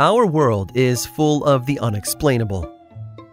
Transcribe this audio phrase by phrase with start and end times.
[0.00, 2.64] Our world is full of the unexplainable.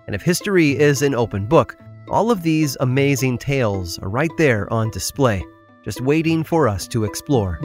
[0.05, 1.77] And if history is an open book,
[2.09, 5.45] all of these amazing tales are right there on display,
[5.85, 7.57] just waiting for us to explore.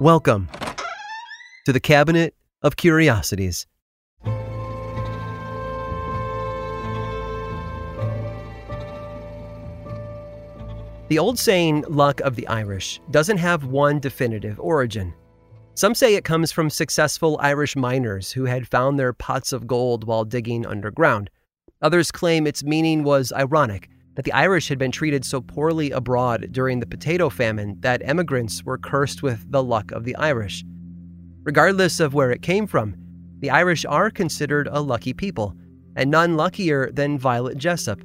[0.00, 0.48] Welcome
[1.64, 3.68] to the Cabinet of Curiosities.
[11.06, 15.14] The old saying, luck of the Irish, doesn't have one definitive origin.
[15.74, 20.04] Some say it comes from successful Irish miners who had found their pots of gold
[20.04, 21.30] while digging underground.
[21.80, 26.48] Others claim its meaning was ironic that the Irish had been treated so poorly abroad
[26.52, 30.62] during the potato famine that emigrants were cursed with the luck of the Irish.
[31.42, 32.94] Regardless of where it came from,
[33.38, 35.56] the Irish are considered a lucky people,
[35.96, 38.04] and none luckier than Violet Jessop.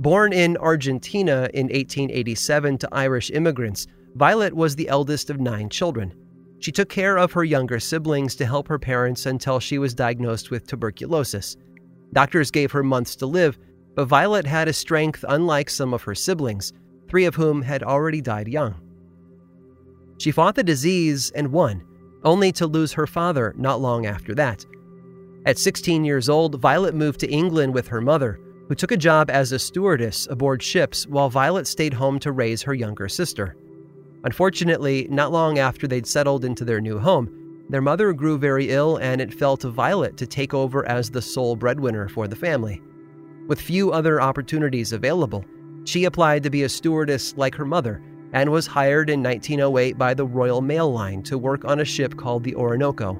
[0.00, 6.12] Born in Argentina in 1887 to Irish immigrants, Violet was the eldest of nine children.
[6.60, 10.50] She took care of her younger siblings to help her parents until she was diagnosed
[10.50, 11.56] with tuberculosis.
[12.12, 13.58] Doctors gave her months to live,
[13.94, 16.72] but Violet had a strength unlike some of her siblings,
[17.08, 18.74] three of whom had already died young.
[20.18, 21.84] She fought the disease and won,
[22.24, 24.66] only to lose her father not long after that.
[25.46, 29.30] At 16 years old, Violet moved to England with her mother, who took a job
[29.30, 33.56] as a stewardess aboard ships while Violet stayed home to raise her younger sister.
[34.24, 38.96] Unfortunately, not long after they'd settled into their new home, their mother grew very ill
[38.96, 42.82] and it fell to Violet to take over as the sole breadwinner for the family.
[43.46, 45.44] With few other opportunities available,
[45.84, 50.14] she applied to be a stewardess like her mother and was hired in 1908 by
[50.14, 53.18] the Royal Mail Line to work on a ship called the Orinoco.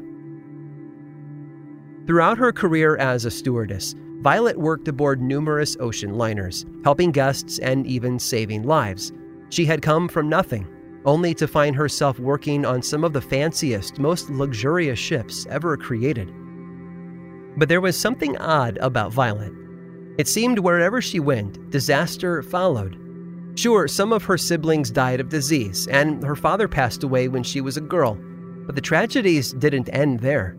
[2.06, 7.86] Throughout her career as a stewardess, Violet worked aboard numerous ocean liners, helping guests and
[7.86, 9.12] even saving lives.
[9.50, 10.66] She had come from nothing
[11.08, 16.30] only to find herself working on some of the fanciest, most luxurious ships ever created.
[17.56, 19.52] But there was something odd about Violet.
[20.18, 23.00] It seemed wherever she went, disaster followed.
[23.54, 27.62] Sure, some of her siblings died of disease, and her father passed away when she
[27.62, 28.18] was a girl,
[28.66, 30.58] but the tragedies didn't end there.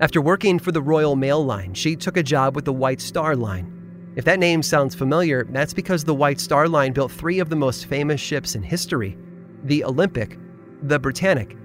[0.00, 3.34] After working for the Royal Mail Line, she took a job with the White Star
[3.34, 4.12] Line.
[4.14, 7.56] If that name sounds familiar, that's because the White Star Line built three of the
[7.56, 9.18] most famous ships in history
[9.64, 10.38] the Olympic,
[10.82, 11.56] the Britannic,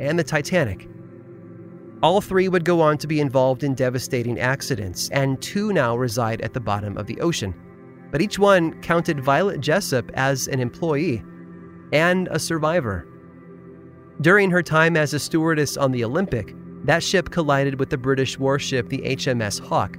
[0.00, 0.88] and the Titanic.
[2.02, 6.40] All three would go on to be involved in devastating accidents, and two now reside
[6.42, 7.54] at the bottom of the ocean.
[8.10, 11.22] But each one counted Violet Jessop as an employee
[11.92, 13.06] and a survivor.
[14.20, 16.54] During her time as a stewardess on the Olympic,
[16.84, 19.96] that ship collided with the British warship the HMS Hawke.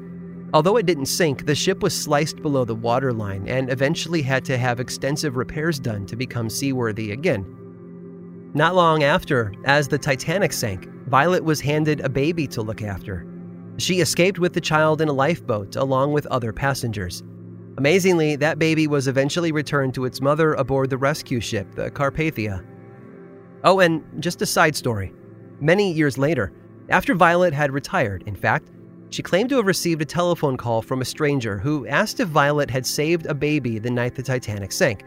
[0.53, 4.57] Although it didn't sink, the ship was sliced below the waterline and eventually had to
[4.57, 7.45] have extensive repairs done to become seaworthy again.
[8.53, 13.27] Not long after, as the Titanic sank, Violet was handed a baby to look after.
[13.77, 17.21] She escaped with the child in a lifeboat along with other passengers.
[17.77, 22.65] Amazingly, that baby was eventually returned to its mother aboard the rescue ship, the Carpathia.
[23.65, 25.11] Oh, and just a side story.
[25.59, 26.53] Many years later,
[26.87, 28.69] after Violet had retired, in fact,
[29.15, 32.69] she claimed to have received a telephone call from a stranger who asked if Violet
[32.69, 35.05] had saved a baby the night the Titanic sank.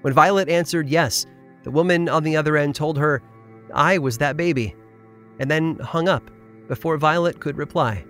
[0.00, 1.26] When Violet answered yes,
[1.62, 3.22] the woman on the other end told her,
[3.74, 4.74] I was that baby,
[5.40, 6.30] and then hung up
[6.68, 8.02] before Violet could reply.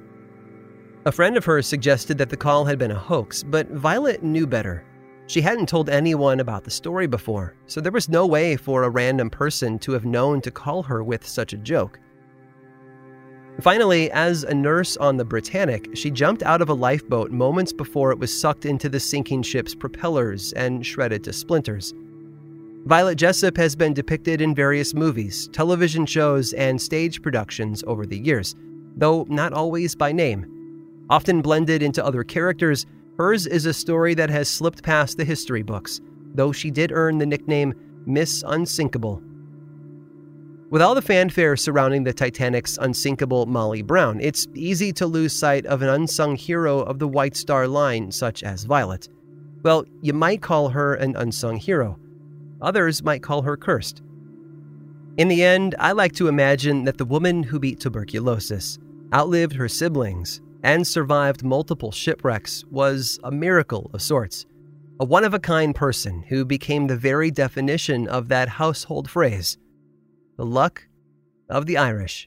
[1.05, 4.47] A friend of hers suggested that the call had been a hoax, but Violet knew
[4.47, 4.85] better.
[5.27, 8.91] She hadn't told anyone about the story before, so there was no way for a
[8.91, 11.99] random person to have known to call her with such a joke.
[13.63, 18.11] Finally, as a nurse on the Britannic, she jumped out of a lifeboat moments before
[18.11, 21.93] it was sucked into the sinking ship's propellers and shredded to splinters.
[22.87, 28.19] Violet Jessop has been depicted in various movies, television shows, and stage productions over the
[28.19, 28.55] years,
[28.97, 30.47] though not always by name.
[31.11, 32.87] Often blended into other characters,
[33.19, 36.01] hers is a story that has slipped past the history books,
[36.35, 37.75] though she did earn the nickname
[38.07, 39.23] Miss Unsinkable.
[40.71, 45.67] With all the fanfare surrounding the Titanic's unsinkable Molly Brown, it's easy to lose sight
[45.67, 49.09] of an unsung hero of the White Star Line, such as Violet.
[49.65, 51.99] Well, you might call her an unsung hero.
[52.63, 54.03] Others might call her cursed.
[55.17, 58.79] In the end, I like to imagine that the woman who beat tuberculosis,
[59.13, 64.47] outlived her siblings, and survived multiple shipwrecks was a miracle of sorts.
[65.01, 69.59] A one of a kind person who became the very definition of that household phrase
[70.41, 70.89] the luck
[71.51, 72.27] of the Irish.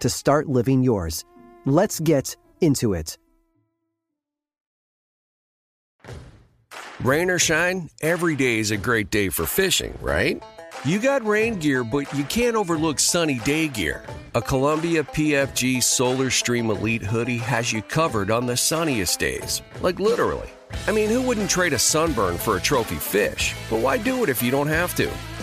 [0.00, 1.24] to start living yours.
[1.64, 3.16] Let's get into it.
[7.02, 10.42] Rain or shine, every day is a great day for fishing, right?
[10.84, 14.04] You got rain gear, but you can't overlook sunny day gear.
[14.34, 19.62] A Columbia PFG Solar Stream Elite hoodie has you covered on the sunniest days.
[19.80, 20.50] Like literally.
[20.86, 23.54] I mean, who wouldn't trade a sunburn for a trophy fish?
[23.68, 25.10] But why do it if you don't have to?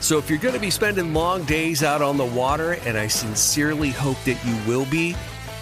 [0.00, 3.06] So if you're going to be spending long days out on the water, and I
[3.06, 5.12] sincerely hope that you will be,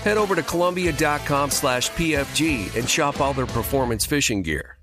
[0.02, 4.78] head over to Columbia.com slash PFG and shop all their performance fishing gear.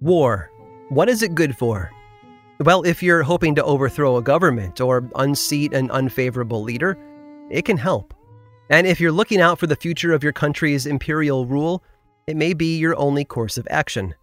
[0.00, 0.50] War.
[0.90, 1.90] What is it good for?
[2.60, 6.96] Well, if you're hoping to overthrow a government or unseat an unfavorable leader,
[7.50, 8.14] it can help.
[8.70, 11.82] And if you're looking out for the future of your country's imperial rule,
[12.26, 14.14] it may be your only course of action.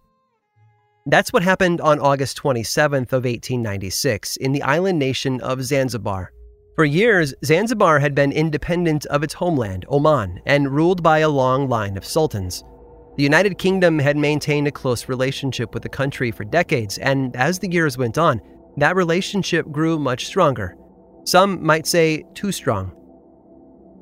[1.06, 6.32] That's what happened on August 27th of 1896 in the island nation of Zanzibar.
[6.74, 11.68] For years, Zanzibar had been independent of its homeland, Oman, and ruled by a long
[11.68, 12.64] line of sultans.
[13.16, 17.58] The United Kingdom had maintained a close relationship with the country for decades, and as
[17.58, 18.40] the years went on,
[18.78, 20.76] that relationship grew much stronger.
[21.24, 22.96] Some might say too strong.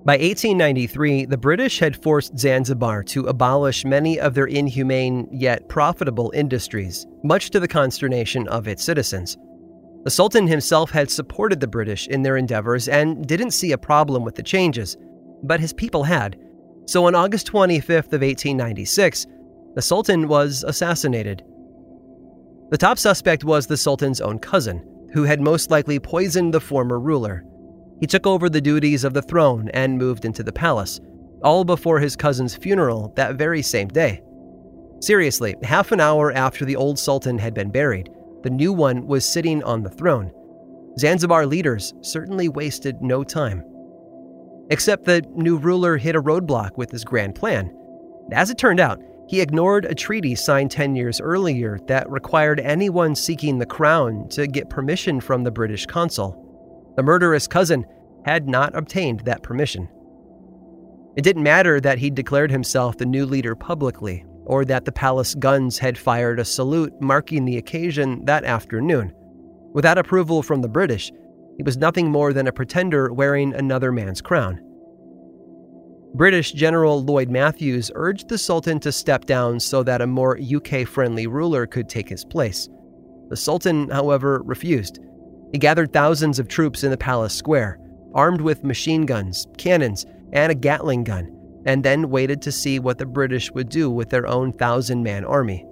[0.03, 6.33] By 1893, the British had forced Zanzibar to abolish many of their inhumane yet profitable
[6.35, 9.37] industries, much to the consternation of its citizens.
[10.05, 14.25] The Sultan himself had supported the British in their endeavors and didn't see a problem
[14.25, 14.97] with the changes,
[15.43, 16.39] but his people had,
[16.87, 19.27] so on August 25th of 1896,
[19.75, 21.45] the Sultan was assassinated.
[22.71, 26.99] The top suspect was the Sultan's own cousin, who had most likely poisoned the former
[26.99, 27.45] ruler.
[28.01, 31.01] He took over the duties of the throne and moved into the palace,
[31.45, 34.23] all before his cousin's funeral that very same day.
[35.01, 38.11] Seriously, half an hour after the old Sultan had been buried,
[38.43, 40.33] the new one was sitting on the throne.
[40.99, 43.63] Zanzibar leaders certainly wasted no time.
[44.71, 47.75] Except the new ruler hit a roadblock with his grand plan.
[48.33, 53.15] As it turned out, he ignored a treaty signed 10 years earlier that required anyone
[53.15, 56.50] seeking the crown to get permission from the British consul.
[56.97, 57.85] The murderous cousin
[58.25, 59.89] had not obtained that permission.
[61.17, 65.35] It didn't matter that he'd declared himself the new leader publicly, or that the palace
[65.35, 69.13] guns had fired a salute marking the occasion that afternoon.
[69.73, 71.13] Without approval from the British,
[71.57, 74.61] he was nothing more than a pretender wearing another man's crown.
[76.15, 80.87] British General Lloyd Matthews urged the Sultan to step down so that a more UK
[80.87, 82.69] friendly ruler could take his place.
[83.29, 84.99] The Sultan, however, refused.
[85.53, 87.79] He gathered thousands of troops in the palace square,
[88.15, 92.99] armed with machine guns, cannons, and a Gatling gun, and then waited to see what
[92.99, 95.67] the British would do with their own thousand man army.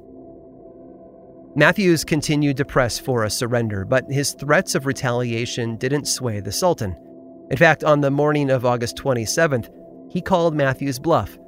[1.55, 6.53] Matthews continued to press for a surrender, but his threats of retaliation didn't sway the
[6.53, 6.97] Sultan.
[7.51, 9.69] In fact, on the morning of August 27th,
[10.11, 11.39] he called Matthews' bluff.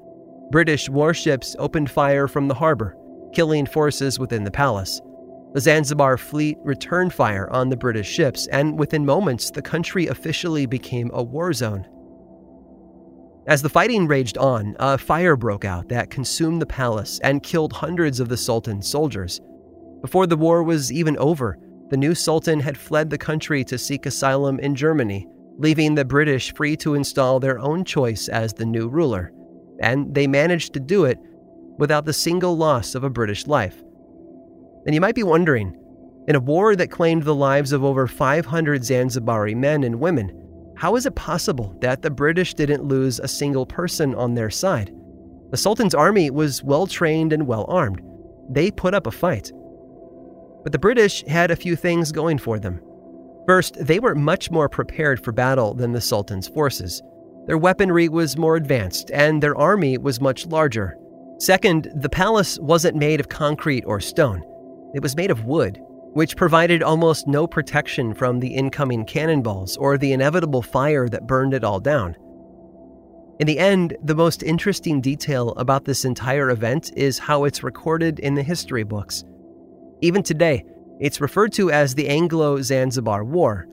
[0.51, 2.97] British warships opened fire from the harbor,
[3.33, 5.01] killing forces within the palace.
[5.52, 10.64] The Zanzibar fleet returned fire on the British ships, and within moments, the country officially
[10.64, 11.87] became a war zone.
[13.49, 17.73] As the fighting raged on, a fire broke out that consumed the palace and killed
[17.73, 19.40] hundreds of the Sultan's soldiers.
[20.02, 24.07] Before the war was even over, the new Sultan had fled the country to seek
[24.07, 25.26] asylum in Germany,
[25.59, 29.33] leaving the British free to install their own choice as the new ruler.
[29.80, 31.19] And they managed to do it
[31.76, 33.83] without the single loss of a British life.
[34.87, 35.77] And you might be wondering
[36.29, 40.37] in a war that claimed the lives of over 500 Zanzibari men and women,
[40.77, 44.95] how is it possible that the British didn't lose a single person on their side?
[45.51, 48.01] The Sultan's army was well trained and well armed.
[48.49, 49.51] They put up a fight.
[50.63, 52.81] But the British had a few things going for them.
[53.47, 57.03] First, they were much more prepared for battle than the Sultan's forces.
[57.47, 60.97] Their weaponry was more advanced, and their army was much larger.
[61.39, 64.45] Second, the palace wasn't made of concrete or stone.
[64.95, 65.81] It was made of wood,
[66.13, 71.55] which provided almost no protection from the incoming cannonballs or the inevitable fire that burned
[71.55, 72.17] it all down.
[73.39, 78.19] In the end, the most interesting detail about this entire event is how it's recorded
[78.19, 79.25] in the history books.
[80.03, 80.65] Even today,
[80.99, 83.67] it's referred to as the Anglo Zanzibar War,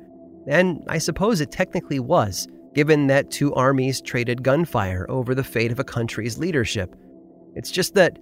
[0.48, 5.72] and I suppose it technically was, given that two armies traded gunfire over the fate
[5.72, 6.96] of a country's leadership.
[7.56, 8.18] It's just that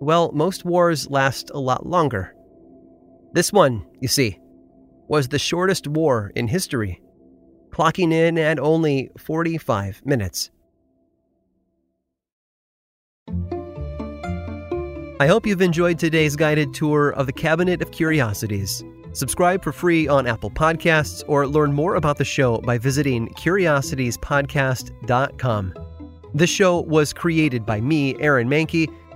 [0.00, 2.34] well, most wars last a lot longer.
[3.32, 4.40] This one, you see,
[5.08, 7.00] was the shortest war in history,
[7.70, 10.50] clocking in at only 45 minutes.
[15.20, 18.82] I hope you've enjoyed today's guided tour of the Cabinet of Curiosities.
[19.12, 25.74] Subscribe for free on Apple Podcasts or learn more about the show by visiting curiositiespodcast.com.
[26.32, 28.86] This show was created by me, Aaron Mahnke